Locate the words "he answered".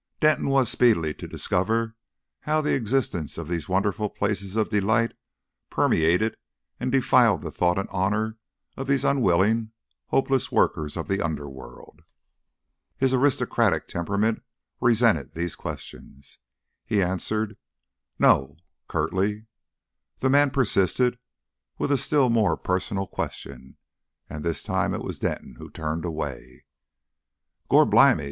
16.83-17.55